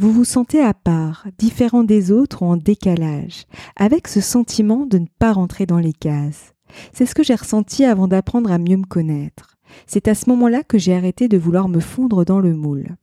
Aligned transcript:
Vous 0.00 0.12
vous 0.12 0.24
sentez 0.24 0.62
à 0.62 0.72
part, 0.72 1.26
différent 1.36 1.84
des 1.84 2.10
autres 2.10 2.40
ou 2.40 2.46
en 2.46 2.56
décalage, 2.56 3.44
avec 3.76 4.08
ce 4.08 4.22
sentiment 4.22 4.86
de 4.86 4.96
ne 4.96 5.06
pas 5.18 5.34
rentrer 5.34 5.66
dans 5.66 5.78
les 5.78 5.92
cases. 5.92 6.54
C'est 6.94 7.04
ce 7.04 7.14
que 7.14 7.22
j'ai 7.22 7.34
ressenti 7.34 7.84
avant 7.84 8.08
d'apprendre 8.08 8.50
à 8.50 8.56
mieux 8.56 8.78
me 8.78 8.86
connaître. 8.86 9.58
C'est 9.86 10.08
à 10.08 10.14
ce 10.14 10.30
moment-là 10.30 10.62
que 10.62 10.78
j'ai 10.78 10.94
arrêté 10.94 11.28
de 11.28 11.36
vouloir 11.36 11.68
me 11.68 11.80
fondre 11.80 12.24
dans 12.24 12.40
le 12.40 12.54
moule. 12.54 12.96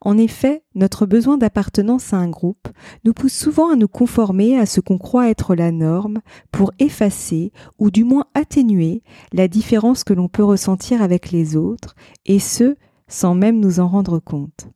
En 0.00 0.16
effet, 0.16 0.62
notre 0.76 1.04
besoin 1.04 1.36
d'appartenance 1.36 2.12
à 2.12 2.18
un 2.18 2.28
groupe 2.28 2.68
nous 3.04 3.12
pousse 3.12 3.34
souvent 3.34 3.72
à 3.72 3.74
nous 3.74 3.88
conformer 3.88 4.56
à 4.56 4.66
ce 4.66 4.80
qu'on 4.80 4.98
croit 4.98 5.28
être 5.28 5.56
la 5.56 5.72
norme 5.72 6.20
pour 6.52 6.70
effacer 6.78 7.50
ou 7.80 7.90
du 7.90 8.04
moins 8.04 8.26
atténuer 8.34 9.02
la 9.32 9.48
différence 9.48 10.04
que 10.04 10.14
l'on 10.14 10.28
peut 10.28 10.44
ressentir 10.44 11.02
avec 11.02 11.32
les 11.32 11.56
autres, 11.56 11.96
et 12.24 12.38
ce, 12.38 12.76
sans 13.08 13.34
même 13.34 13.58
nous 13.58 13.80
en 13.80 13.88
rendre 13.88 14.20
compte. 14.20 14.68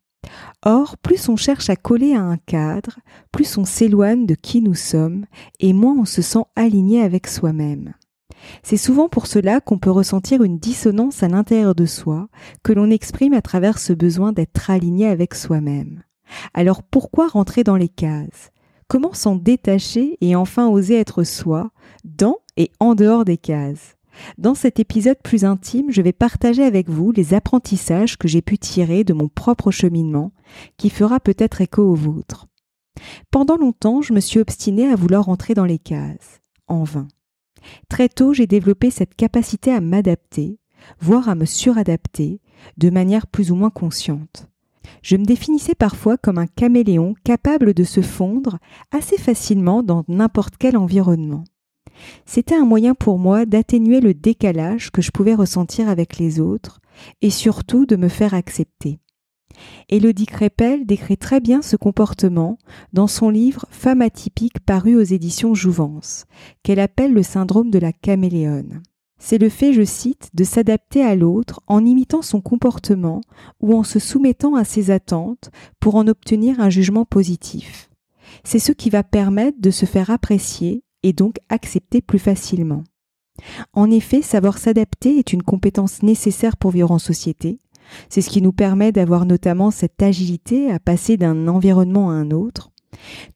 Or, 0.65 0.99
plus 0.99 1.29
on 1.29 1.37
cherche 1.37 1.71
à 1.71 1.77
coller 1.77 2.15
à 2.15 2.23
un 2.23 2.37
cadre, 2.37 2.99
plus 3.33 3.57
on 3.57 3.65
s'éloigne 3.65 4.27
de 4.27 4.35
qui 4.35 4.61
nous 4.61 4.75
sommes, 4.75 5.25
et 5.59 5.73
moins 5.73 5.97
on 5.99 6.05
se 6.05 6.23
sent 6.23 6.45
aligné 6.57 7.03
avec 7.03 7.27
soi-même. 7.27 7.95
C'est 8.63 8.77
souvent 8.77 9.09
pour 9.09 9.27
cela 9.27 9.61
qu'on 9.61 9.79
peut 9.79 9.91
ressentir 9.91 10.43
une 10.43 10.59
dissonance 10.59 11.23
à 11.23 11.29
l'intérieur 11.29 11.75
de 11.75 11.87
soi, 11.87 12.29
que 12.63 12.73
l'on 12.73 12.91
exprime 12.91 13.33
à 13.33 13.43
travers 13.43 13.79
ce 13.79 13.93
besoin 13.93 14.33
d'être 14.33 14.71
aligné 14.71 15.07
avec 15.07 15.35
soi-même. 15.35 16.03
Alors 16.55 16.83
pourquoi 16.83 17.29
rentrer 17.29 17.65
dans 17.65 17.77
les 17.77 17.89
cases? 17.89 18.51
Comment 18.89 19.13
s'en 19.13 19.37
détacher 19.37 20.19
et 20.21 20.35
enfin 20.37 20.69
oser 20.69 20.97
être 20.97 21.23
soi, 21.23 21.71
dans 22.05 22.39
et 22.57 22.71
en 22.81 22.95
dehors 22.95 23.25
des 23.25 23.37
cases? 23.37 23.97
Dans 24.39 24.55
cet 24.55 24.81
épisode 24.81 25.19
plus 25.23 25.45
intime, 25.45 25.91
je 25.91 26.03
vais 26.03 26.13
partager 26.13 26.63
avec 26.63 26.89
vous 26.89 27.13
les 27.13 27.35
apprentissages 27.35 28.17
que 28.17 28.29
j'ai 28.29 28.43
pu 28.43 28.59
tirer 28.59 29.05
de 29.05 29.13
mon 29.13 29.29
propre 29.29 29.71
cheminement, 29.71 30.33
qui 30.77 30.91
fera 30.91 31.21
peut-être 31.21 31.61
écho 31.61 31.83
au 31.83 31.95
vôtre. 31.95 32.47
Pendant 33.31 33.57
longtemps, 33.57 34.03
je 34.03 34.13
me 34.13 34.21
suis 34.21 34.41
obstinée 34.41 34.89
à 34.89 34.97
vouloir 34.97 35.29
entrer 35.29 35.55
dans 35.55 35.65
les 35.65 35.79
cases, 35.79 36.41
en 36.67 36.85
vain. 36.85 37.09
Très 37.89 38.09
tôt, 38.09 38.33
j'ai 38.33 38.47
développé 38.47 38.91
cette 38.91 39.15
capacité 39.15 39.73
à 39.73 39.81
m'adapter, 39.81 40.59
voire 41.01 41.29
à 41.29 41.35
me 41.35 41.45
suradapter, 41.45 42.41
de 42.77 42.91
manière 42.91 43.27
plus 43.27 43.51
ou 43.51 43.55
moins 43.55 43.71
consciente. 43.71 44.49
Je 45.03 45.17
me 45.17 45.25
définissais 45.25 45.75
parfois 45.75 46.17
comme 46.17 46.39
un 46.39 46.47
caméléon 46.47 47.15
capable 47.25 47.75
de 47.75 47.85
se 47.85 48.03
fondre 48.03 48.59
assez 48.91 49.17
facilement 49.19 49.83
dans 49.83 50.05
n'importe 50.09 50.55
quel 50.59 50.77
environnement. 50.77 51.45
C'était 52.27 52.55
un 52.55 52.65
moyen 52.65 52.95
pour 52.95 53.19
moi 53.19 53.47
d'atténuer 53.47 54.01
le 54.01 54.15
décalage 54.15 54.91
que 54.91 55.03
je 55.03 55.11
pouvais 55.11 55.35
ressentir 55.35 55.89
avec 55.89 56.19
les 56.19 56.41
autres 56.41 56.81
et 57.23 57.31
surtout 57.31 57.87
de 57.87 57.97
me 57.97 58.09
faire 58.09 58.35
accepter. 58.35 58.99
Élodie 59.89 60.27
Crépel 60.27 60.87
décrit 60.87 61.19
très 61.19 61.41
bien 61.41 61.63
ce 61.63 61.77
comportement 61.77 62.59
dans 62.93 63.07
son 63.07 63.31
livre 63.31 63.67
Femme 63.71 64.03
atypique 64.03 64.61
paru 64.61 64.97
aux 64.97 65.03
éditions 65.03 65.55
Jouvence, 65.55 66.25
qu'elle 66.63 66.81
appelle 66.81 67.13
le 67.13 67.23
syndrome 67.23 67.71
de 67.71 67.79
la 67.79 67.93
caméléone. 67.93 68.83
C'est 69.19 69.39
le 69.39 69.51
fait, 69.51 69.75
je 69.75 69.85
cite, 69.85 70.31
de 70.33 70.45
s'adapter 70.45 71.03
à 71.03 71.15
l'autre 71.15 71.61
en 71.67 71.85
imitant 71.85 72.23
son 72.23 72.41
comportement 72.41 73.21
ou 73.61 73.77
en 73.77 73.83
se 73.83 73.99
soumettant 73.99 74.55
à 74.55 74.65
ses 74.65 74.91
attentes 74.91 75.51
pour 75.79 75.97
en 75.97 76.07
obtenir 76.09 76.59
un 76.59 76.71
jugement 76.71 77.05
positif. 77.05 77.91
C'est 78.45 78.59
ce 78.59 78.73
qui 78.73 78.89
va 78.89 79.03
permettre 79.03 79.61
de 79.61 79.71
se 79.71 79.85
faire 79.85 80.09
apprécier 80.09 80.85
et 81.03 81.13
donc 81.13 81.37
accepter 81.49 82.01
plus 82.01 82.19
facilement. 82.19 82.85
En 83.73 83.91
effet, 83.91 84.23
savoir 84.23 84.59
s'adapter 84.59 85.19
est 85.19 85.33
une 85.33 85.43
compétence 85.43 86.03
nécessaire 86.03 86.57
pour 86.57 86.71
vivre 86.73 86.91
en 86.91 86.99
société, 86.99 87.59
c'est 88.09 88.21
ce 88.21 88.31
qui 88.31 88.43
nous 88.43 88.53
permet 88.53 88.93
d'avoir 88.93 89.27
notamment 89.27 89.71
cette 89.71 90.03
agilité 90.03 90.71
à 90.71 90.79
passer 90.79 91.17
d'un 91.17 91.49
environnement 91.49 92.11
à 92.11 92.15
un 92.15 92.31
autre. 92.31 92.71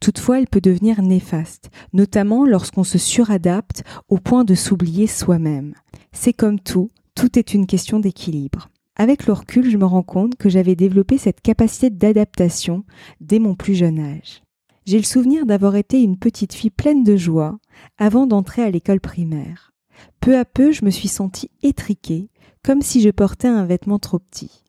Toutefois, 0.00 0.38
elle 0.38 0.48
peut 0.48 0.60
devenir 0.60 1.02
néfaste, 1.02 1.70
notamment 1.92 2.44
lorsqu'on 2.44 2.84
se 2.84 2.98
suradapte 2.98 3.84
au 4.08 4.19
point 4.19 4.44
de 4.44 4.54
s'oublier 4.54 5.06
soi-même. 5.06 5.75
C'est 6.12 6.32
comme 6.32 6.60
tout, 6.60 6.91
tout 7.14 7.38
est 7.38 7.54
une 7.54 7.66
question 7.66 8.00
d'équilibre. 8.00 8.69
Avec 8.96 9.26
le 9.26 9.32
recul, 9.32 9.70
je 9.70 9.76
me 9.76 9.86
rends 9.86 10.02
compte 10.02 10.36
que 10.36 10.48
j'avais 10.48 10.76
développé 10.76 11.19
cette 11.19 11.41
capacité 11.41 11.91
d'adaptation 11.91 12.84
dès 13.20 13.38
mon 13.38 13.54
plus 13.54 13.75
jeune 13.75 13.98
âge. 13.98 14.44
J'ai 14.87 14.99
le 14.99 15.05
souvenir 15.05 15.47
d'avoir 15.47 15.77
été 15.77 16.03
une 16.03 16.19
petite 16.19 16.53
fille 16.53 16.71
pleine 16.71 17.05
de 17.05 17.17
joie 17.17 17.59
avant 17.97 18.27
d'entrer 18.27 18.62
à 18.62 18.71
l'école 18.71 19.00
primaire. 19.00 19.72
Peu 20.21 20.37
à 20.37 20.45
peu, 20.45 20.72
je 20.72 20.84
me 20.84 20.91
suis 20.91 21.09
sentie 21.09 21.50
étriquée 21.62 22.28
comme 22.62 22.83
si 22.83 23.00
je 23.00 23.11
portais 23.11 23.49
un 23.49 23.65
vêtement 23.65 23.99
trop 23.99 24.19
petit. 24.19 24.62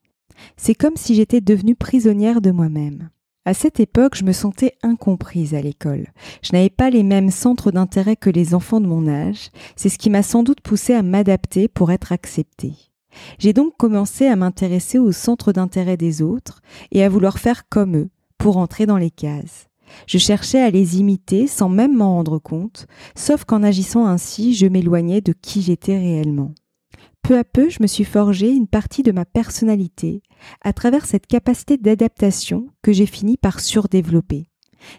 C'est 0.58 0.76
comme 0.76 0.96
si 0.96 1.16
j'étais 1.16 1.42
devenue 1.42 1.76
prisonnière 1.76 2.42
de 2.42 2.52
moi-même. 2.52 3.10
À 3.46 3.54
cette 3.54 3.80
époque, 3.80 4.16
je 4.16 4.24
me 4.24 4.32
sentais 4.32 4.76
incomprise 4.84 5.54
à 5.54 5.62
l'école. 5.62 6.08
Je 6.42 6.52
n'avais 6.54 6.70
pas 6.70 6.90
les 6.90 7.04
mêmes 7.04 7.30
centres 7.30 7.72
d'intérêt 7.72 8.16
que 8.16 8.30
les 8.30 8.56
enfants 8.56 8.82
de 8.82 8.88
mon 8.88 9.08
âge. 9.08 9.50
C'est 9.76 9.90
ce 9.90 9.98
qui 9.98 10.10
m'a 10.10 10.24
sans 10.24 10.44
doute 10.44 10.62
poussée 10.62 10.94
à 10.94 11.04
m'adapter 11.04 11.68
pour 11.68 11.92
être 11.92 12.12
acceptée. 12.12 12.74
J'ai 13.38 13.54
donc 13.54 13.78
commencé 13.78 14.28
à 14.28 14.36
m'intéresser 14.36 14.98
aux 14.98 15.12
centres 15.12 15.52
d'intérêt 15.52 15.98
des 15.98 16.22
autres 16.22 16.62
et 16.92 17.04
à 17.04 17.10
vouloir 17.10 17.38
faire 17.38 17.70
comme 17.70 17.96
eux 17.98 18.10
pour 18.38 18.58
entrer 18.58 18.86
dans 18.86 18.98
les 18.98 19.12
cases. 19.12 19.68
Je 20.08 20.18
cherchais 20.18 20.62
à 20.62 20.70
les 20.70 21.00
imiter 21.00 21.48
sans 21.48 21.70
même 21.70 21.96
m'en 21.96 22.16
rendre 22.16 22.40
compte, 22.40 22.88
sauf 23.16 23.44
qu'en 23.46 23.64
agissant 23.64 24.06
ainsi, 24.06 24.54
je 24.54 24.68
m'éloignais 24.68 25.22
de 25.22 25.34
qui 25.34 25.62
j'étais 25.62 25.98
réellement. 25.98 26.54
Peu 27.22 27.38
à 27.40 27.44
peu, 27.44 27.70
je 27.70 27.82
me 27.82 27.88
suis 27.88 28.04
forgé 28.04 28.52
une 28.52 28.68
partie 28.68 29.02
de 29.02 29.12
ma 29.12 29.26
personnalité 29.26 30.22
à 30.62 30.74
travers 30.74 31.06
cette 31.06 31.26
capacité 31.26 31.78
d'adaptation 31.78 32.68
que 32.84 32.94
j'ai 32.94 33.08
fini 33.08 33.36
par 33.36 33.60
surdévelopper. 33.60 34.48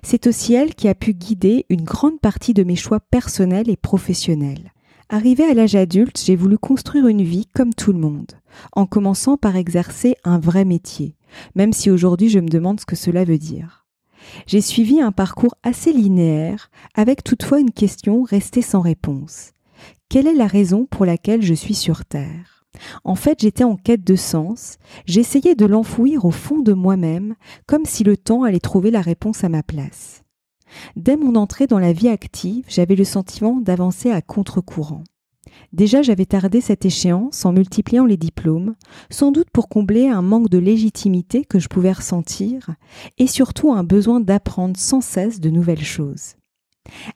C'est 0.02 0.26
aussi 0.26 0.54
elle 0.54 0.74
qui 0.74 0.88
a 0.88 0.96
pu 0.96 1.14
guider 1.14 1.66
une 1.68 1.84
grande 1.84 2.20
partie 2.20 2.52
de 2.52 2.64
mes 2.64 2.74
choix 2.74 2.98
personnels 2.98 3.70
et 3.70 3.76
professionnels. 3.76 4.72
Arrivé 5.08 5.44
à 5.44 5.54
l'âge 5.54 5.76
adulte, 5.76 6.20
j'ai 6.24 6.34
voulu 6.34 6.58
construire 6.58 7.06
une 7.06 7.22
vie 7.22 7.46
comme 7.54 7.72
tout 7.72 7.92
le 7.92 8.00
monde, 8.00 8.32
en 8.72 8.86
commençant 8.86 9.36
par 9.36 9.54
exercer 9.54 10.16
un 10.24 10.40
vrai 10.40 10.64
métier, 10.64 11.14
même 11.54 11.72
si 11.72 11.92
aujourd'hui 11.92 12.28
je 12.28 12.40
me 12.40 12.48
demande 12.48 12.80
ce 12.80 12.86
que 12.86 12.96
cela 12.96 13.24
veut 13.24 13.38
dire. 13.38 13.85
J'ai 14.47 14.60
suivi 14.60 15.00
un 15.00 15.12
parcours 15.12 15.54
assez 15.62 15.92
linéaire, 15.92 16.70
avec 16.94 17.25
toutefois 17.25 17.60
une 17.60 17.70
question 17.70 18.22
restée 18.22 18.62
sans 18.62 18.81
réponse. 18.81 19.53
Quelle 20.09 20.26
est 20.26 20.34
la 20.34 20.47
raison 20.47 20.87
pour 20.87 21.05
laquelle 21.05 21.43
je 21.43 21.55
suis 21.55 21.75
sur 21.75 22.05
Terre? 22.05 22.64
En 23.05 23.14
fait, 23.14 23.40
j'étais 23.40 23.64
en 23.64 23.76
quête 23.76 24.05
de 24.05 24.17
sens, 24.17 24.78
j'essayais 25.06 25.55
de 25.55 25.67
l'enfouir 25.67 26.25
au 26.25 26.31
fond 26.31 26.61
de 26.61 26.73
moi-même, 26.73 27.34
comme 27.67 27.84
si 27.84 28.05
le 28.05 28.17
temps 28.17 28.43
allait 28.43 28.61
trouver 28.61 28.90
la 28.90 29.00
réponse 29.00 29.44
à 29.44 29.49
ma 29.49 29.62
place. 29.62 30.23
Dès 30.96 31.17
mon 31.17 31.34
entrée 31.37 31.67
dans 31.67 31.78
la 31.78 31.93
vie 31.93 32.08
active, 32.08 32.64
j'avais 32.69 32.96
le 32.96 33.05
sentiment 33.05 33.61
d'avancer 33.61 34.11
à 34.11 34.20
contre-courant. 34.20 35.05
Déjà, 35.73 36.03
j'avais 36.03 36.26
tardé 36.26 36.61
cette 36.61 36.85
échéance 36.85 37.44
en 37.44 37.53
multipliant 37.53 38.06
les 38.06 38.17
diplômes, 38.17 38.75
sans 39.11 39.32
doute 39.32 39.50
pour 39.53 39.69
combler 39.69 40.08
un 40.08 40.23
manque 40.23 40.49
de 40.49 40.58
légitimité 40.58 41.44
que 41.44 41.58
je 41.58 41.69
pouvais 41.69 41.93
ressentir, 41.93 42.70
et 43.19 43.26
surtout 43.26 43.73
un 43.73 43.85
besoin 43.85 44.20
d'apprendre 44.20 44.76
sans 44.79 45.00
cesse 45.00 45.41
de 45.41 45.50
nouvelles 45.50 45.85
choses. 45.85 46.35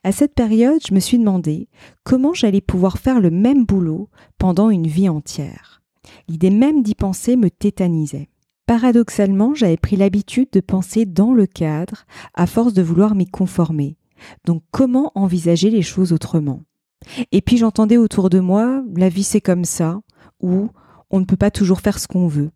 À 0.02 0.12
cette 0.12 0.34
période, 0.34 0.80
je 0.86 0.94
me 0.94 1.00
suis 1.00 1.18
demandé 1.18 1.68
comment 2.04 2.34
j'allais 2.34 2.60
pouvoir 2.60 2.98
faire 2.98 3.20
le 3.20 3.30
même 3.30 3.64
boulot 3.64 4.08
pendant 4.38 4.70
une 4.70 4.86
vie 4.86 5.08
entière. 5.08 5.82
L'idée 6.28 6.50
même 6.50 6.82
d'y 6.82 6.94
penser 6.94 7.36
me 7.36 7.50
tétanisait. 7.50 8.28
Paradoxalement, 8.66 9.54
j'avais 9.54 9.76
pris 9.76 9.96
l'habitude 9.96 10.48
de 10.52 10.60
penser 10.60 11.04
dans 11.04 11.32
le 11.32 11.46
cadre 11.46 12.04
à 12.34 12.46
force 12.46 12.72
de 12.72 12.82
vouloir 12.82 13.14
m'y 13.14 13.26
conformer. 13.26 13.96
Donc 14.44 14.62
comment 14.70 15.12
envisager 15.14 15.70
les 15.70 15.82
choses 15.82 16.12
autrement? 16.12 16.62
Et 17.32 17.40
puis 17.40 17.56
j'entendais 17.56 17.96
autour 17.96 18.30
de 18.30 18.40
moi, 18.40 18.82
la 18.96 19.08
vie 19.08 19.24
c'est 19.24 19.40
comme 19.40 19.64
ça, 19.64 20.00
ou 20.40 20.68
on 21.10 21.20
ne 21.20 21.24
peut 21.24 21.36
pas 21.36 21.50
toujours 21.50 21.80
faire 21.80 21.98
ce 21.98 22.08
qu'on 22.08 22.28
veut. 22.28 22.50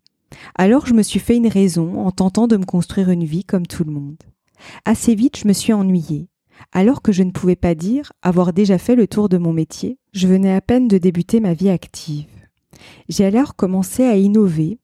Alors 0.55 0.85
je 0.85 0.93
me 0.93 1.03
suis 1.03 1.19
fait 1.19 1.37
une 1.37 1.47
raison 1.47 2.05
en 2.05 2.11
tentant 2.11 2.47
de 2.47 2.57
me 2.57 2.65
construire 2.65 3.09
une 3.09 3.25
vie 3.25 3.43
comme 3.43 3.67
tout 3.67 3.83
le 3.83 3.91
monde. 3.91 4.17
Assez 4.85 5.15
vite, 5.15 5.37
je 5.37 5.47
me 5.47 5.53
suis 5.53 5.73
ennuyée. 5.73 6.29
Alors 6.71 7.01
que 7.01 7.11
je 7.11 7.23
ne 7.23 7.31
pouvais 7.31 7.55
pas 7.55 7.75
dire 7.75 8.13
avoir 8.21 8.53
déjà 8.53 8.77
fait 8.77 8.95
le 8.95 9.07
tour 9.07 9.29
de 9.29 9.37
mon 9.37 9.53
métier, 9.53 9.99
je 10.13 10.27
venais 10.27 10.53
à 10.53 10.61
peine 10.61 10.87
de 10.87 10.97
débuter 10.97 11.39
ma 11.39 11.53
vie 11.53 11.69
active. 11.69 12.27
J'ai 13.09 13.25
alors 13.25 13.55
commencé 13.55 14.03
à 14.03 14.15
innover 14.15 14.79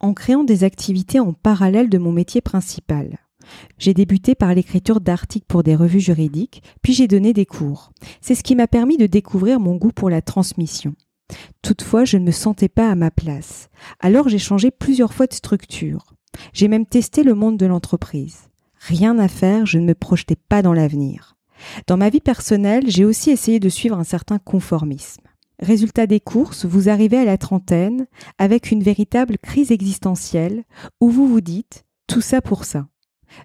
en 0.00 0.14
créant 0.14 0.44
des 0.44 0.64
activités 0.64 1.20
en 1.20 1.32
parallèle 1.32 1.88
de 1.88 1.98
mon 1.98 2.12
métier 2.12 2.40
principal. 2.40 3.18
J'ai 3.78 3.94
débuté 3.94 4.34
par 4.34 4.54
l'écriture 4.54 5.00
d'articles 5.00 5.46
pour 5.46 5.62
des 5.62 5.76
revues 5.76 6.00
juridiques, 6.00 6.62
puis 6.82 6.92
j'ai 6.92 7.08
donné 7.08 7.32
des 7.32 7.46
cours. 7.46 7.92
C'est 8.20 8.34
ce 8.34 8.42
qui 8.42 8.54
m'a 8.54 8.66
permis 8.66 8.96
de 8.96 9.06
découvrir 9.06 9.60
mon 9.60 9.76
goût 9.76 9.92
pour 9.92 10.10
la 10.10 10.22
transmission. 10.22 10.94
Toutefois, 11.62 12.04
je 12.04 12.18
ne 12.18 12.24
me 12.24 12.30
sentais 12.30 12.68
pas 12.68 12.90
à 12.90 12.94
ma 12.94 13.10
place. 13.10 13.68
Alors 14.00 14.28
j'ai 14.28 14.38
changé 14.38 14.70
plusieurs 14.70 15.12
fois 15.12 15.26
de 15.26 15.34
structure. 15.34 16.14
J'ai 16.52 16.68
même 16.68 16.86
testé 16.86 17.22
le 17.22 17.34
monde 17.34 17.56
de 17.56 17.66
l'entreprise. 17.66 18.48
Rien 18.78 19.18
à 19.18 19.28
faire, 19.28 19.66
je 19.66 19.78
ne 19.78 19.86
me 19.86 19.94
projetais 19.94 20.36
pas 20.36 20.62
dans 20.62 20.74
l'avenir. 20.74 21.36
Dans 21.86 21.96
ma 21.96 22.10
vie 22.10 22.20
personnelle, 22.20 22.84
j'ai 22.86 23.04
aussi 23.04 23.30
essayé 23.30 23.58
de 23.58 23.68
suivre 23.68 23.98
un 23.98 24.04
certain 24.04 24.38
conformisme. 24.38 25.22
Résultat 25.58 26.06
des 26.06 26.20
courses, 26.20 26.66
vous 26.66 26.88
arrivez 26.88 27.16
à 27.16 27.24
la 27.24 27.38
trentaine 27.38 28.06
avec 28.38 28.70
une 28.70 28.82
véritable 28.82 29.38
crise 29.38 29.70
existentielle 29.70 30.64
où 31.00 31.08
vous 31.08 31.26
vous 31.26 31.40
dites 31.40 31.84
tout 32.06 32.20
ça 32.20 32.42
pour 32.42 32.64
ça. 32.64 32.86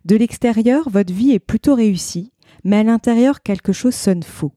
De 0.05 0.15
l'extérieur, 0.15 0.89
votre 0.89 1.13
vie 1.13 1.31
est 1.31 1.39
plutôt 1.39 1.75
réussie, 1.75 2.31
mais 2.63 2.77
à 2.77 2.83
l'intérieur, 2.83 3.41
quelque 3.41 3.73
chose 3.73 3.95
sonne 3.95 4.23
faux. 4.23 4.53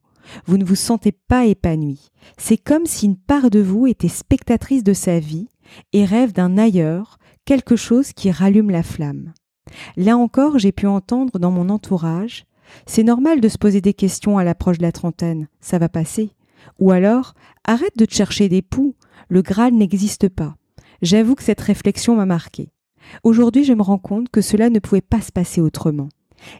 Vous 0.46 0.56
ne 0.56 0.64
vous 0.64 0.74
sentez 0.74 1.12
pas 1.12 1.46
épanoui. 1.46 2.08
C'est 2.38 2.56
comme 2.56 2.86
si 2.86 3.06
une 3.06 3.16
part 3.16 3.50
de 3.50 3.60
vous 3.60 3.86
était 3.86 4.08
spectatrice 4.08 4.82
de 4.82 4.92
sa 4.92 5.18
vie 5.18 5.48
et 5.92 6.04
rêve 6.04 6.32
d'un 6.32 6.56
ailleurs, 6.58 7.18
quelque 7.44 7.76
chose 7.76 8.12
qui 8.12 8.30
rallume 8.30 8.70
la 8.70 8.82
flamme. 8.82 9.32
Là 9.96 10.16
encore, 10.16 10.58
j'ai 10.58 10.72
pu 10.72 10.86
entendre 10.86 11.38
dans 11.38 11.50
mon 11.50 11.68
entourage 11.68 12.44
C'est 12.86 13.02
normal 13.02 13.40
de 13.40 13.48
se 13.48 13.58
poser 13.58 13.80
des 13.80 13.94
questions 13.94 14.38
à 14.38 14.44
l'approche 14.44 14.78
de 14.78 14.82
la 14.82 14.92
trentaine, 14.92 15.48
ça 15.60 15.78
va 15.78 15.88
passer. 15.88 16.30
Ou 16.78 16.92
alors, 16.92 17.34
arrête 17.64 17.96
de 17.96 18.06
te 18.06 18.14
chercher 18.14 18.48
des 18.48 18.62
poux, 18.62 18.94
le 19.28 19.42
Graal 19.42 19.74
n'existe 19.74 20.28
pas. 20.28 20.56
J'avoue 21.02 21.34
que 21.34 21.42
cette 21.42 21.60
réflexion 21.60 22.16
m'a 22.16 22.26
marqué. 22.26 22.73
Aujourd'hui, 23.22 23.64
je 23.64 23.72
me 23.72 23.82
rends 23.82 23.98
compte 23.98 24.28
que 24.28 24.40
cela 24.40 24.70
ne 24.70 24.78
pouvait 24.78 25.00
pas 25.00 25.20
se 25.20 25.32
passer 25.32 25.60
autrement. 25.60 26.08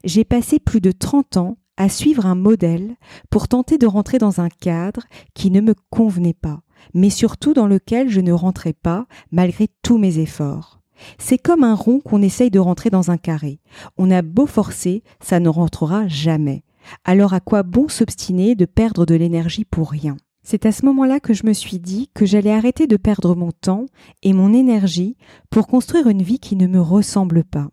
J'ai 0.05 0.25
passé 0.25 0.58
plus 0.58 0.81
de 0.81 0.93
30 0.93 1.37
ans 1.37 1.56
à 1.76 1.88
suivre 1.88 2.26
un 2.26 2.35
modèle 2.35 2.96
pour 3.31 3.49
tenter 3.49 3.79
de 3.79 3.87
rentrer 3.87 4.19
dans 4.19 4.41
un 4.41 4.49
cadre 4.49 5.02
qui 5.35 5.50
ne 5.50 5.61
me 5.61 5.75
convenait 5.91 6.35
pas, 6.35 6.61
mais 6.94 7.11
surtout 7.11 7.52
dans 7.52 7.67
lequel 7.67 8.08
je 8.08 8.20
ne 8.20 8.32
rentrais 8.32 8.73
pas 8.73 9.06
malgré 9.32 9.69
tous 9.82 9.99
mes 9.99 10.19
efforts. 10.19 10.81
C'est 11.19 11.38
comme 11.38 11.64
un 11.64 11.75
rond 11.75 12.00
qu'on 12.00 12.23
essaye 12.23 12.50
de 12.50 12.61
rentrer 12.61 12.90
dans 12.90 13.11
un 13.11 13.17
carré. 13.17 13.58
On 13.99 14.11
a 14.11 14.23
beau 14.23 14.47
forcer, 14.47 15.02
ça 15.20 15.40
ne 15.40 15.49
rentrera 15.49 16.06
jamais. 16.06 16.62
Alors 17.05 17.35
à 17.35 17.40
quoi 17.40 17.62
bon 17.62 17.88
s'obstiner 17.88 18.55
de 18.55 18.64
perdre 18.64 19.06
de 19.06 19.14
l'énergie 19.14 19.64
pour 19.64 19.90
rien? 19.90 20.17
C'est 20.46 20.67
à 20.67 20.73
ce 20.73 20.85
moment-là 20.85 21.20
que 21.20 21.32
je 21.32 21.46
me 21.46 21.55
suis 21.55 21.79
dit 21.79 22.11
que 22.12 22.26
j'allais 22.26 22.52
arrêter 22.52 22.87
de 22.87 22.99
perdre 22.99 23.35
mon 23.35 23.50
temps 23.50 23.87
et 24.23 24.35
mon 24.35 24.52
énergie 24.52 25.17
pour 25.49 25.67
construire 25.67 26.06
une 26.06 26.23
vie 26.23 26.38
qui 26.38 26.55
ne 26.55 26.67
me 26.67 26.82
ressemble 26.82 27.44
pas. 27.44 27.69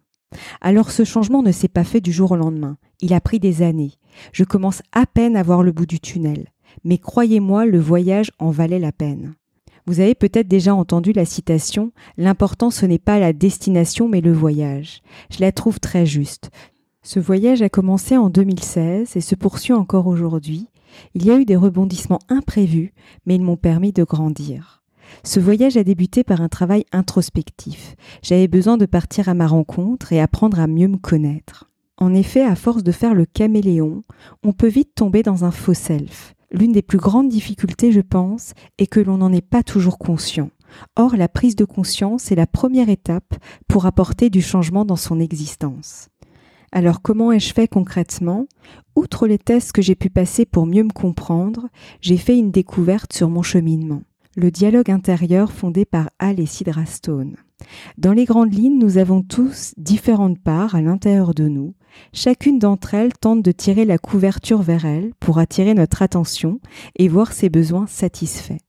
Alors 0.62 0.90
ce 0.90 1.04
changement 1.04 1.44
ne 1.44 1.52
s'est 1.52 1.68
pas 1.68 1.84
fait 1.84 2.00
du 2.00 2.14
jour 2.14 2.32
au 2.32 2.38
lendemain, 2.38 2.78
il 3.02 3.14
a 3.14 3.20
pris 3.20 3.40
des 3.40 3.62
années. 3.62 3.92
Je 4.32 4.46
commence 4.46 4.82
à 4.94 5.06
peine 5.06 5.36
à 5.36 5.44
voir 5.44 5.64
le 5.64 5.74
bout 5.74 5.86
du 5.86 6.00
tunnel, 6.00 6.48
mais 6.86 6.98
croyez-moi, 6.98 7.66
le 7.66 7.80
voyage 7.80 8.32
en 8.40 8.52
valait 8.52 8.80
la 8.80 8.94
peine. 8.94 9.36
Vous 9.86 10.00
avez 10.00 10.16
peut-être 10.16 10.48
déjà 10.48 10.74
entendu 10.74 11.12
la 11.12 11.26
citation 11.26 11.92
L'important 12.16 12.70
ce 12.70 12.86
n'est 12.86 13.00
pas 13.00 13.20
la 13.20 13.34
destination 13.34 14.08
mais 14.08 14.22
le 14.22 14.32
voyage. 14.32 15.02
Je 15.30 15.42
la 15.42 15.52
trouve 15.52 15.82
très 15.82 16.06
juste. 16.06 16.52
Ce 17.04 17.20
voyage 17.20 17.62
a 17.64 17.70
commencé 17.70 18.16
en 18.16 18.30
2016 18.30 19.18
et 19.18 19.22
se 19.22 19.36
poursuit 19.36 19.74
encore 19.74 20.08
aujourd'hui. 20.08 20.70
Il 21.14 21.26
y 21.26 21.32
a 21.32 21.38
eu 21.38 21.46
des 21.46 21.56
rebondissements 21.56 22.20
imprévus, 22.30 22.94
mais 23.26 23.36
ils 23.36 23.42
m'ont 23.42 23.58
permis 23.58 23.94
de 23.94 24.04
grandir. 24.04 24.82
Ce 25.24 25.40
voyage 25.40 25.78
a 25.78 25.84
débuté 25.84 26.24
par 26.24 26.42
un 26.42 26.50
travail 26.50 26.86
introspectif. 26.92 27.96
J'avais 28.24 28.48
besoin 28.48 28.78
de 28.78 28.86
partir 28.86 29.30
à 29.30 29.34
ma 29.34 29.48
rencontre 29.48 30.14
et 30.14 30.22
apprendre 30.22 30.60
à 30.60 30.68
mieux 30.68 30.88
me 30.88 30.98
connaître. 30.98 31.70
En 31.98 32.14
effet, 32.14 32.42
à 32.42 32.56
force 32.56 32.84
de 32.84 32.92
faire 32.92 33.14
le 33.14 33.26
caméléon, 33.26 34.04
on 34.44 34.54
peut 34.54 34.68
vite 34.68 34.96
tomber 34.96 35.22
dans 35.22 35.46
un 35.46 35.52
faux 35.52 35.74
self. 35.74 36.34
L'une 36.52 36.72
des 36.72 36.82
plus 36.82 36.98
grandes 36.98 37.30
difficultés, 37.30 37.92
je 37.92 38.02
pense, 38.02 38.54
est 38.78 38.88
que 38.88 39.00
l'on 39.00 39.18
n'en 39.18 39.32
est 39.32 39.48
pas 39.48 39.64
toujours 39.64 40.00
conscient. 40.00 40.50
Or, 40.96 41.16
la 41.16 41.28
prise 41.28 41.56
de 41.56 41.66
conscience 41.66 42.32
est 42.32 42.36
la 42.36 42.48
première 42.48 42.90
étape 42.90 43.36
pour 43.68 43.86
apporter 43.86 44.30
du 44.30 44.42
changement 44.42 44.86
dans 44.86 44.96
son 44.96 45.20
existence. 45.20 46.10
Alors 46.74 47.02
comment 47.02 47.34
ai-je 47.34 47.54
fait 47.54 47.68
concrètement? 47.68 48.46
Outre 48.96 49.28
les 49.28 49.38
tests 49.38 49.74
que 49.74 49.82
j'ai 49.82 49.96
pu 49.96 50.10
passer 50.10 50.46
pour 50.46 50.66
mieux 50.66 50.84
me 50.84 50.94
comprendre, 50.94 51.68
j'ai 52.00 52.18
fait 52.18 52.38
une 52.38 52.52
découverte 52.52 53.12
sur 53.12 53.30
mon 53.30 53.42
cheminement. 53.42 54.04
Le 54.38 54.52
dialogue 54.52 54.90
intérieur 54.90 55.52
fondé 55.52 55.84
par 55.84 56.10
Al 56.18 56.40
et 56.40 56.46
Sidra 56.46 56.86
Stone. 56.86 57.36
Dans 57.98 58.14
les 58.14 58.24
grandes 58.24 58.54
lignes, 58.54 58.80
nous 58.80 58.98
avons 58.98 59.22
tous 59.22 59.74
différentes 59.76 60.40
parts 60.40 60.74
à 60.74 60.82
l'intérieur 60.82 61.34
de 61.34 61.50
nous. 61.50 61.74
Chacune 62.14 62.58
d'entre 62.58 62.94
elles 62.94 63.14
tente 63.14 63.42
de 63.42 63.52
tirer 63.52 63.84
la 63.84 63.98
couverture 63.98 64.62
vers 64.62 64.86
elle 64.86 65.12
pour 65.20 65.40
attirer 65.40 65.74
notre 65.74 66.02
attention 66.02 66.62
et 66.96 67.10
voir 67.10 67.34
ses 67.34 67.50
besoins 67.50 67.88
satisfaits. 67.88 68.60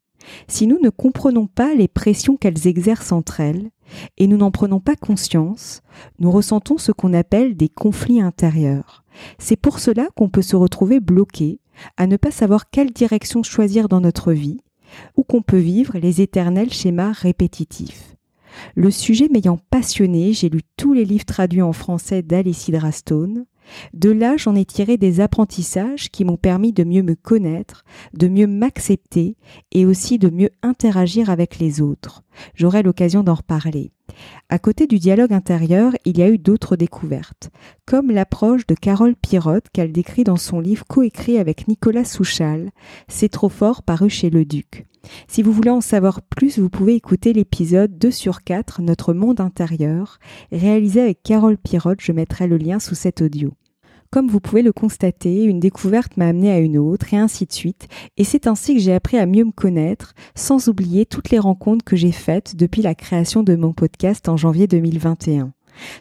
Si 0.49 0.67
nous 0.67 0.79
ne 0.81 0.91
comprenons 0.91 1.47
pas 1.47 1.75
les 1.75 1.89
pressions 1.89 2.37
qu'elles 2.37 2.67
exercent 2.67 3.13
entre 3.13 3.41
elles, 3.41 3.71
et 4.19 4.27
nous 4.27 4.37
n'en 4.37 4.51
prenons 4.51 4.81
pas 4.81 4.97
conscience, 4.97 5.83
nous 6.19 6.31
ressentons 6.31 6.79
ce 6.79 6.93
qu'on 6.93 7.13
appelle 7.13 7.57
des 7.57 7.69
conflits 7.69 8.21
intérieurs. 8.21 9.05
C'est 9.39 9.57
pour 9.57 9.79
cela 9.79 10.09
qu'on 10.17 10.29
peut 10.29 10.43
se 10.43 10.57
retrouver 10.57 11.01
bloqué, 11.01 11.61
à 11.97 12.07
ne 12.07 12.17
pas 12.17 12.31
savoir 12.31 12.71
quelle 12.71 12.91
direction 12.91 13.43
choisir 13.43 13.89
dans 13.89 14.01
notre 14.01 14.33
vie, 14.33 14.61
ou 15.17 15.25
qu'on 15.25 15.43
peut 15.43 15.59
vivre 15.59 15.99
les 15.99 16.21
éternels 16.21 16.73
schémas 16.73 17.13
répétitifs. 17.13 18.17
Le 18.75 18.91
sujet 18.91 19.29
m'ayant 19.31 19.59
passionné, 19.71 20.33
j'ai 20.33 20.51
lu 20.51 20.61
tous 20.77 20.93
les 20.93 21.05
livres 21.05 21.25
traduits 21.25 21.63
en 21.63 21.73
français 21.73 22.23
d'Alessia 22.23 22.79
Drastone, 22.79 23.47
de 23.95 24.11
là, 24.11 24.37
j'en 24.37 24.55
ai 24.55 24.65
tiré 24.65 24.97
des 24.97 25.21
apprentissages 25.21 26.11
qui 26.11 26.25
m'ont 26.25 26.37
permis 26.37 26.73
de 26.73 26.85
mieux 26.85 27.03
me 27.03 27.15
connaître, 27.15 27.85
de 28.15 28.29
mieux 28.29 28.47
m'accepter 28.47 29.37
et 29.73 29.87
aussi 29.87 30.19
de 30.19 30.31
mieux 30.31 30.51
interagir 30.63 31.31
avec 31.31 31.59
les 31.59 31.81
autres. 31.81 32.23
J'aurai 32.55 32.83
l'occasion 32.83 33.23
d'en 33.23 33.35
reparler. 33.35 33.93
À 34.49 34.59
côté 34.59 34.87
du 34.87 34.99
dialogue 34.99 35.33
intérieur, 35.33 35.93
il 36.05 36.19
y 36.19 36.23
a 36.23 36.29
eu 36.29 36.39
d'autres 36.39 36.77
découvertes, 36.77 37.51
comme 37.87 38.11
l'approche 38.11 38.67
de 38.67 38.75
Carole 38.75 39.17
Pirotte 39.17 39.69
qu'elle 39.73 39.93
décrit 39.93 40.25
dans 40.25 40.37
son 40.37 40.61
livre 40.61 40.85
coécrit 40.87 41.39
avec 41.39 41.69
Nicolas 41.69 42.05
Souchal, 42.05 42.71
C'est 43.09 43.31
trop 43.31 43.49
fort 43.49 43.83
paru 43.83 44.11
chez 44.11 44.31
le 44.31 44.45
Duc. 44.45 44.87
Si 45.27 45.43
vous 45.43 45.53
voulez 45.53 45.71
en 45.71 45.81
savoir 45.81 46.23
plus, 46.23 46.59
vous 46.59 46.71
pouvez 46.71 46.95
écouter 46.95 47.33
l'épisode 47.33 47.99
2 47.99 48.11
sur 48.11 48.45
4, 48.45 48.83
Notre 48.83 49.15
monde 49.15 49.41
intérieur, 49.41 50.19
réalisé 50.53 51.01
avec 51.01 51.23
Carole 51.23 51.59
Pirotte, 51.59 52.01
je 52.01 52.13
mettrai 52.13 52.47
le 52.47 52.57
lien 52.57 52.79
sous 52.79 52.95
cet 52.95 53.21
audio. 53.21 53.53
Comme 54.13 54.29
vous 54.29 54.41
pouvez 54.41 54.61
le 54.61 54.75
constater, 54.75 55.45
une 55.45 55.59
découverte 55.59 56.19
m'a 56.19 56.27
amené 56.27 56.53
à 56.53 56.59
une 56.59 56.77
autre 56.77 57.15
et 57.15 57.17
ainsi 57.17 57.47
de 57.47 57.53
suite, 57.53 57.89
et 58.19 58.25
c'est 58.25 58.47
ainsi 58.47 58.75
que 58.75 58.81
j'ai 58.81 58.93
appris 58.93 59.17
à 59.17 59.25
mieux 59.25 59.47
me 59.47 59.53
connaître, 59.53 60.13
sans 60.35 60.69
oublier 60.69 61.07
toutes 61.07 61.31
les 61.31 61.39
rencontres 61.39 61.83
que 61.83 61.97
j'ai 61.97 62.13
faites 62.13 62.55
depuis 62.55 62.83
la 62.83 62.95
création 62.95 63.43
de 63.43 63.57
mon 63.57 63.73
podcast 63.73 64.29
en 64.29 64.37
janvier 64.37 64.67
2021. 64.67 65.55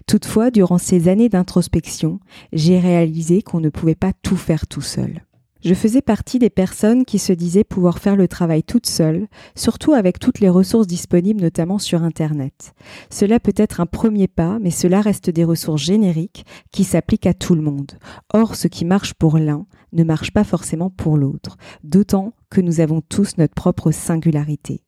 Toutefois, 0.07 0.51
durant 0.51 0.77
ces 0.77 1.07
années 1.07 1.29
d'introspection, 1.29 2.19
j'ai 2.51 2.79
réalisé 2.79 3.41
qu'on 3.43 3.61
ne 3.61 3.69
pouvait 3.69 3.95
pas 3.95 4.11
tout 4.21 4.35
faire 4.35 4.67
tout 4.67 4.81
seul. 4.81 5.21
Je 5.63 5.75
faisais 5.75 6.01
partie 6.01 6.39
des 6.39 6.49
personnes 6.49 7.05
qui 7.05 7.19
se 7.19 7.33
disaient 7.33 7.63
pouvoir 7.63 7.99
faire 7.99 8.15
le 8.15 8.27
travail 8.27 8.63
toute 8.63 8.87
seule, 8.87 9.27
surtout 9.55 9.93
avec 9.93 10.17
toutes 10.17 10.39
les 10.39 10.49
ressources 10.49 10.87
disponibles 10.87 11.41
notamment 11.41 11.77
sur 11.77 12.01
Internet. 12.01 12.73
Cela 13.11 13.39
peut 13.39 13.53
être 13.55 13.79
un 13.79 13.85
premier 13.85 14.27
pas, 14.27 14.57
mais 14.59 14.71
cela 14.71 15.01
reste 15.01 15.29
des 15.29 15.43
ressources 15.43 15.83
génériques 15.83 16.45
qui 16.71 16.83
s'appliquent 16.83 17.27
à 17.27 17.35
tout 17.35 17.53
le 17.53 17.61
monde. 17.61 17.91
Or, 18.33 18.55
ce 18.55 18.67
qui 18.67 18.85
marche 18.85 19.13
pour 19.13 19.37
l'un 19.37 19.67
ne 19.93 20.03
marche 20.03 20.31
pas 20.31 20.43
forcément 20.43 20.89
pour 20.89 21.15
l'autre, 21.15 21.57
d'autant 21.83 22.33
que 22.49 22.61
nous 22.61 22.79
avons 22.79 23.01
tous 23.01 23.37
notre 23.37 23.53
propre 23.53 23.91
singularité. 23.91 24.83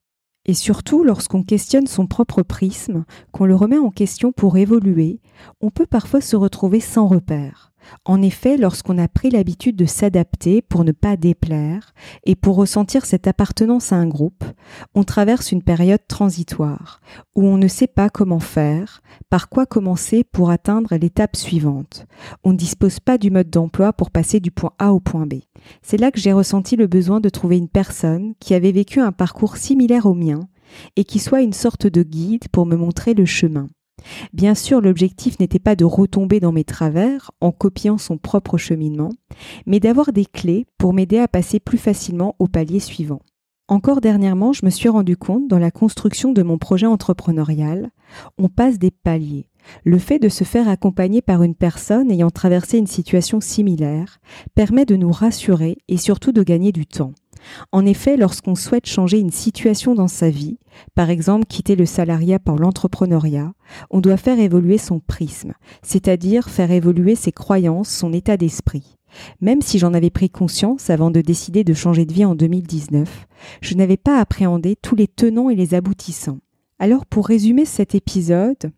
Et 0.45 0.55
surtout, 0.55 1.03
lorsqu'on 1.03 1.43
questionne 1.43 1.87
son 1.87 2.07
propre 2.07 2.41
prisme, 2.41 3.05
qu'on 3.31 3.45
le 3.45 3.55
remet 3.55 3.77
en 3.77 3.91
question 3.91 4.31
pour 4.31 4.57
évoluer, 4.57 5.21
on 5.61 5.69
peut 5.69 5.85
parfois 5.85 6.19
se 6.19 6.35
retrouver 6.35 6.79
sans 6.79 7.07
repère. 7.07 7.72
En 8.05 8.21
effet, 8.21 8.57
lorsqu'on 8.57 8.97
a 8.97 9.07
pris 9.07 9.29
l'habitude 9.29 9.75
de 9.75 9.85
s'adapter 9.85 10.61
pour 10.61 10.83
ne 10.83 10.91
pas 10.91 11.17
déplaire 11.17 11.93
et 12.25 12.35
pour 12.35 12.55
ressentir 12.55 13.05
cette 13.05 13.27
appartenance 13.27 13.91
à 13.91 13.95
un 13.95 14.07
groupe, 14.07 14.43
on 14.95 15.03
traverse 15.03 15.51
une 15.51 15.63
période 15.63 16.05
transitoire 16.07 17.01
où 17.35 17.45
on 17.45 17.57
ne 17.57 17.67
sait 17.67 17.87
pas 17.87 18.09
comment 18.09 18.39
faire, 18.39 19.01
par 19.29 19.49
quoi 19.49 19.65
commencer 19.65 20.23
pour 20.23 20.49
atteindre 20.49 20.95
l'étape 20.95 21.35
suivante. 21.35 22.05
On 22.43 22.51
ne 22.51 22.57
dispose 22.57 22.99
pas 22.99 23.17
du 23.17 23.31
mode 23.31 23.49
d'emploi 23.49 23.93
pour 23.93 24.11
passer 24.11 24.39
du 24.39 24.51
point 24.51 24.73
A 24.79 24.93
au 24.93 24.99
point 24.99 25.25
B. 25.25 25.35
C'est 25.81 25.97
là 25.97 26.11
que 26.11 26.19
j'ai 26.19 26.33
ressenti 26.33 26.75
le 26.75 26.87
besoin 26.87 27.19
de 27.19 27.29
trouver 27.29 27.57
une 27.57 27.69
personne 27.69 28.33
qui 28.39 28.53
avait 28.53 28.71
vécu 28.71 28.99
un 28.99 29.11
parcours 29.11 29.57
similaire 29.57 30.05
au 30.05 30.13
mien 30.13 30.41
et 30.95 31.03
qui 31.03 31.19
soit 31.19 31.41
une 31.41 31.53
sorte 31.53 31.87
de 31.87 32.03
guide 32.03 32.47
pour 32.51 32.65
me 32.65 32.75
montrer 32.75 33.13
le 33.13 33.25
chemin. 33.25 33.69
Bien 34.33 34.55
sûr, 34.55 34.81
l'objectif 34.81 35.39
n'était 35.39 35.59
pas 35.59 35.75
de 35.75 35.85
retomber 35.85 36.39
dans 36.39 36.51
mes 36.51 36.63
travers 36.63 37.31
en 37.41 37.51
copiant 37.51 37.97
son 37.97 38.17
propre 38.17 38.57
cheminement, 38.57 39.11
mais 39.65 39.79
d'avoir 39.79 40.11
des 40.11 40.25
clés 40.25 40.65
pour 40.77 40.93
m'aider 40.93 41.19
à 41.19 41.27
passer 41.27 41.59
plus 41.59 41.77
facilement 41.77 42.35
au 42.39 42.47
palier 42.47 42.79
suivant. 42.79 43.21
Encore 43.69 44.01
dernièrement, 44.01 44.51
je 44.51 44.65
me 44.65 44.69
suis 44.69 44.89
rendu 44.89 45.15
compte 45.15 45.47
dans 45.47 45.57
la 45.57 45.71
construction 45.71 46.33
de 46.33 46.43
mon 46.43 46.57
projet 46.57 46.85
entrepreneurial, 46.85 47.91
on 48.37 48.49
passe 48.49 48.77
des 48.77 48.91
paliers. 48.91 49.49
Le 49.85 49.97
fait 49.97 50.19
de 50.19 50.27
se 50.27 50.43
faire 50.43 50.67
accompagner 50.67 51.21
par 51.21 51.41
une 51.41 51.55
personne 51.55 52.11
ayant 52.11 52.29
traversé 52.29 52.77
une 52.77 52.87
situation 52.87 53.39
similaire 53.39 54.19
permet 54.55 54.85
de 54.85 54.97
nous 54.97 55.11
rassurer 55.11 55.77
et 55.87 55.97
surtout 55.97 56.33
de 56.33 56.43
gagner 56.43 56.73
du 56.73 56.85
temps. 56.85 57.13
En 57.71 57.85
effet, 57.85 58.17
lorsqu'on 58.17 58.55
souhaite 58.55 58.85
changer 58.85 59.19
une 59.19 59.31
situation 59.31 59.95
dans 59.95 60.07
sa 60.07 60.29
vie, 60.29 60.57
par 60.95 61.09
exemple 61.09 61.45
quitter 61.45 61.75
le 61.75 61.85
salariat 61.85 62.39
pour 62.39 62.57
l'entrepreneuriat, 62.57 63.53
on 63.89 64.01
doit 64.01 64.17
faire 64.17 64.39
évoluer 64.39 64.77
son 64.77 64.99
prisme, 64.99 65.53
c'est-à-dire 65.81 66.49
faire 66.49 66.71
évoluer 66.71 67.15
ses 67.15 67.31
croyances, 67.31 67.89
son 67.89 68.13
état 68.13 68.37
d'esprit. 68.37 68.97
Même 69.41 69.61
si 69.61 69.77
j'en 69.77 69.93
avais 69.93 70.09
pris 70.09 70.29
conscience 70.29 70.89
avant 70.89 71.11
de 71.11 71.21
décider 71.21 71.63
de 71.63 71.73
changer 71.73 72.05
de 72.05 72.13
vie 72.13 72.25
en 72.25 72.35
2019, 72.35 73.27
je 73.61 73.75
n'avais 73.75 73.97
pas 73.97 74.19
appréhendé 74.19 74.75
tous 74.75 74.95
les 74.95 75.07
tenants 75.07 75.49
et 75.49 75.55
les 75.55 75.75
aboutissants. 75.75 76.39
Alors 76.79 77.05
pour 77.05 77.27
résumer 77.27 77.65
cet 77.65 77.95
épisode, 77.95 78.71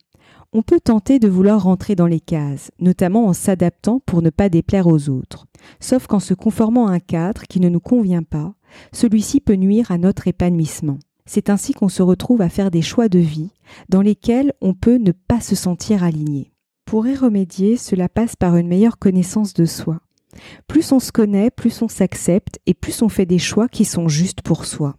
on 0.53 0.61
peut 0.61 0.79
tenter 0.79 1.19
de 1.19 1.27
vouloir 1.27 1.63
rentrer 1.63 1.95
dans 1.95 2.07
les 2.07 2.21
cases, 2.21 2.71
notamment 2.79 3.27
en 3.27 3.33
s'adaptant 3.33 3.99
pour 4.05 4.21
ne 4.21 4.29
pas 4.29 4.47
déplaire 4.47 4.87
aux 4.87 5.09
autres. 5.09 5.47
Sauf 5.79 6.07
qu'en 6.07 6.19
se 6.21 6.33
conformant 6.33 6.87
à 6.87 6.93
un 6.93 6.99
cadre 6.99 7.43
qui 7.43 7.59
ne 7.59 7.67
nous 7.67 7.79
convient 7.81 8.23
pas, 8.23 8.53
celui-ci 8.91 9.41
peut 9.41 9.55
nuire 9.55 9.91
à 9.91 9.97
notre 9.97 10.27
épanouissement. 10.27 10.99
C'est 11.25 11.49
ainsi 11.49 11.73
qu'on 11.73 11.89
se 11.89 12.03
retrouve 12.03 12.41
à 12.41 12.49
faire 12.49 12.71
des 12.71 12.81
choix 12.81 13.09
de 13.09 13.19
vie 13.19 13.51
dans 13.89 14.01
lesquels 14.01 14.53
on 14.61 14.73
peut 14.73 14.97
ne 14.97 15.11
pas 15.11 15.41
se 15.41 15.55
sentir 15.55 16.03
aligné. 16.03 16.51
Pour 16.85 17.07
y 17.07 17.15
remédier, 17.15 17.77
cela 17.77 18.09
passe 18.09 18.35
par 18.35 18.57
une 18.57 18.67
meilleure 18.67 18.99
connaissance 18.99 19.53
de 19.53 19.65
soi. 19.65 19.99
Plus 20.67 20.91
on 20.91 20.99
se 20.99 21.11
connaît, 21.11 21.49
plus 21.49 21.81
on 21.81 21.87
s'accepte 21.87 22.59
et 22.67 22.73
plus 22.73 23.01
on 23.01 23.09
fait 23.09 23.25
des 23.25 23.39
choix 23.39 23.67
qui 23.67 23.85
sont 23.85 24.07
justes 24.07 24.41
pour 24.41 24.65
soi. 24.65 24.95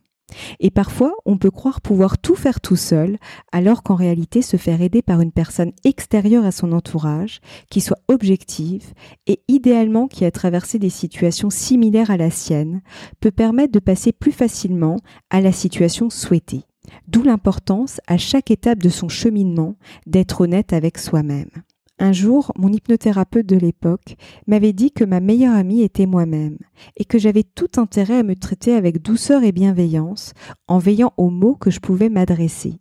Et 0.59 0.71
parfois, 0.71 1.13
on 1.25 1.39
peut 1.39 1.51
croire 1.51 1.81
pouvoir 1.81 2.19
tout 2.19 2.35
faire 2.35 2.61
tout 2.61 2.77
seul, 2.77 3.19
alors 3.53 3.83
qu'en 3.83 3.95
réalité, 3.95 4.43
se 4.43 4.57
faire 4.57 4.83
aider 4.83 5.03
par 5.03 5.21
une 5.21 5.33
personne 5.33 5.73
extérieure 5.85 6.45
à 6.45 6.51
son 6.51 6.73
entourage, 6.73 7.41
qui 7.71 7.81
soit 7.81 8.01
objective 8.09 8.93
et 9.27 9.41
idéalement 9.49 10.09
qui 10.09 10.25
a 10.25 10.31
traversé 10.31 10.79
des 10.79 10.91
situations 10.91 11.51
similaires 11.51 12.11
à 12.11 12.17
la 12.17 12.31
sienne, 12.31 12.83
peut 13.21 13.31
permettre 13.31 13.73
de 13.73 13.79
passer 13.79 14.13
plus 14.13 14.33
facilement 14.33 14.97
à 15.31 15.41
la 15.41 15.53
situation 15.53 16.11
souhaitée. 16.11 16.65
D'où 17.09 17.23
l'importance, 17.23 18.01
à 18.07 18.17
chaque 18.17 18.51
étape 18.51 18.79
de 18.79 18.89
son 18.89 19.09
cheminement, 19.09 19.77
d'être 20.07 20.43
honnête 20.43 20.73
avec 20.73 20.99
soi-même. 20.99 21.51
Un 21.99 22.13
jour, 22.13 22.53
mon 22.57 22.71
hypnothérapeute 22.71 23.47
de 23.47 23.57
l'époque 23.57 24.17
m'avait 24.47 24.75
dit 24.75 24.93
que 24.93 25.05
ma 25.05 25.21
meilleure 25.21 25.57
amie 25.57 25.81
était 25.81 26.05
moi-même 26.05 26.59
et 26.99 27.07
que 27.07 27.19
j'avais 27.19 27.43
tout 27.43 27.71
intérêt 27.79 28.19
à 28.19 28.23
me 28.23 28.37
traiter 28.37 28.75
avec 28.75 29.01
douceur 29.01 29.43
et 29.45 29.53
bienveillance 29.53 30.35
en 30.69 30.79
veillant 30.79 31.15
aux 31.17 31.31
mots 31.31 31.55
que 31.55 31.71
je 31.71 31.81
pouvais 31.81 32.11
m'adresser. 32.11 32.75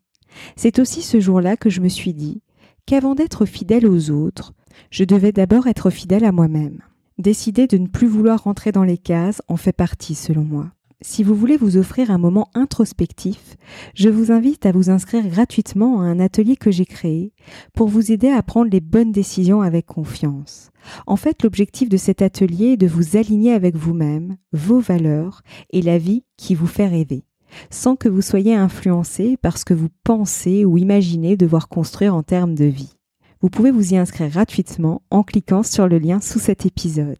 C'est 0.58 0.80
aussi 0.80 1.02
ce 1.02 1.22
jour-là 1.22 1.56
que 1.56 1.70
je 1.70 1.80
me 1.80 1.88
suis 1.88 2.14
dit 2.14 2.42
qu'avant 2.86 3.16
d'être 3.16 3.46
fidèle 3.46 3.88
aux 3.88 4.12
autres, 4.12 4.54
je 4.92 5.06
devais 5.06 5.32
d'abord 5.32 5.68
être 5.68 5.90
fidèle 5.90 6.26
à 6.26 6.34
moi-même. 6.34 6.80
Décider 7.18 7.68
de 7.68 7.78
ne 7.78 7.88
plus 7.88 8.08
vouloir 8.08 8.44
rentrer 8.44 8.74
dans 8.74 8.84
les 8.84 8.98
cases 8.98 9.42
en 9.48 9.56
fait 9.56 9.72
partie 9.72 10.16
selon 10.16 10.44
moi. 10.44 10.75
Si 11.02 11.24
vous 11.24 11.36
voulez 11.36 11.58
vous 11.58 11.78
offrir 11.78 12.10
un 12.10 12.18
moment 12.18 12.50
introspectif, 12.54 13.58
je 13.96 14.10
vous 14.10 14.32
invite 14.32 14.66
à 14.66 14.72
vous 14.72 14.90
inscrire 14.90 15.28
gratuitement 15.28 16.02
à 16.02 16.06
un 16.06 16.20
atelier 16.20 16.56
que 16.56 16.72
j'ai 16.72 16.86
créé 16.86 17.34
pour 17.74 17.90
vous 17.90 18.12
aider 18.12 18.30
à 18.30 18.42
prendre 18.42 18.72
les 18.72 18.80
bonnes 18.80 19.12
décisions 19.12 19.62
avec 19.62 19.86
confiance. 19.86 20.70
En 21.06 21.18
fait, 21.18 21.44
l'objectif 21.44 21.90
de 21.90 21.98
cet 21.98 22.22
atelier 22.22 22.74
est 22.74 22.78
de 22.78 22.88
vous 22.88 23.18
aligner 23.18 23.52
avec 23.52 23.76
vous-même, 23.76 24.38
vos 24.54 24.80
valeurs 24.80 25.42
et 25.72 25.82
la 25.82 25.98
vie 25.98 26.24
qui 26.38 26.56
vous 26.56 26.68
fait 26.68 26.88
rêver, 26.88 27.24
sans 27.70 27.96
que 27.96 28.10
vous 28.10 28.22
soyez 28.22 28.56
influencé 28.56 29.38
par 29.38 29.58
ce 29.58 29.66
que 29.66 29.74
vous 29.74 29.90
pensez 30.04 30.64
ou 30.64 30.78
imaginez 30.78 31.36
devoir 31.36 31.68
construire 31.68 32.16
en 32.16 32.24
termes 32.24 32.56
de 32.56 32.66
vie. 32.66 32.96
Vous 33.42 33.50
pouvez 33.50 33.72
vous 33.72 33.94
y 33.94 33.98
inscrire 33.98 34.30
gratuitement 34.30 35.02
en 35.10 35.24
cliquant 35.24 35.64
sur 35.64 35.88
le 35.88 36.00
lien 36.00 36.20
sous 36.20 36.40
cet 36.40 36.66
épisode. 36.66 37.20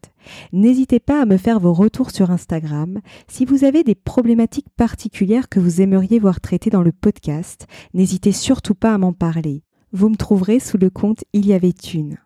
N'hésitez 0.52 1.00
pas 1.00 1.22
à 1.22 1.26
me 1.26 1.36
faire 1.36 1.60
vos 1.60 1.72
retours 1.72 2.10
sur 2.10 2.30
Instagram. 2.30 3.00
Si 3.28 3.44
vous 3.44 3.64
avez 3.64 3.84
des 3.84 3.94
problématiques 3.94 4.70
particulières 4.76 5.48
que 5.48 5.60
vous 5.60 5.80
aimeriez 5.80 6.18
voir 6.18 6.40
traitées 6.40 6.70
dans 6.70 6.82
le 6.82 6.92
podcast, 6.92 7.66
n'hésitez 7.94 8.32
surtout 8.32 8.74
pas 8.74 8.94
à 8.94 8.98
m'en 8.98 9.12
parler. 9.12 9.62
Vous 9.92 10.08
me 10.08 10.16
trouverez 10.16 10.58
sous 10.58 10.78
le 10.78 10.90
compte 10.90 11.24
Il 11.32 11.46
y 11.46 11.52
avait 11.52 11.70
une. 11.94 12.18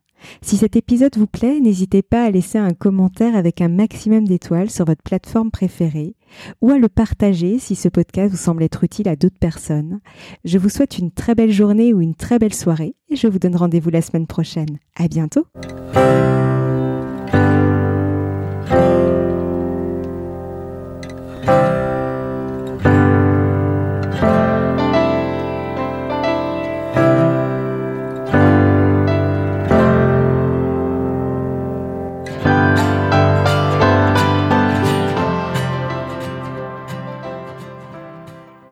Si 0.43 0.57
cet 0.57 0.77
épisode 0.77 1.17
vous 1.17 1.27
plaît, 1.27 1.61
n'hésitez 1.61 2.03
pas 2.03 2.25
à 2.25 2.31
laisser 2.31 2.59
un 2.59 2.73
commentaire 2.73 3.37
avec 3.37 3.61
un 3.61 3.69
maximum 3.69 4.27
d'étoiles 4.27 4.71
sur 4.71 4.85
votre 4.85 5.03
plateforme 5.03 5.51
préférée 5.51 6.15
ou 6.61 6.71
à 6.71 6.79
le 6.79 6.89
partager 6.89 7.59
si 7.59 7.75
ce 7.75 7.89
podcast 7.89 8.31
vous 8.31 8.37
semble 8.37 8.63
être 8.63 8.85
utile 8.85 9.09
à 9.09 9.17
d'autres 9.17 9.39
personnes. 9.39 10.01
Je 10.45 10.59
vous 10.59 10.69
souhaite 10.69 10.99
une 10.99 11.11
très 11.11 11.35
belle 11.35 11.53
journée 11.53 11.93
ou 11.93 12.01
une 12.01 12.15
très 12.15 12.39
belle 12.39 12.55
soirée 12.55 12.95
et 13.09 13.17
je 13.17 13.27
vous 13.27 13.39
donne 13.39 13.57
rendez-vous 13.57 13.91
la 13.91 14.03
semaine 14.03 14.27
prochaine. 14.27 14.79
À 14.97 15.09
bientôt! 15.09 15.47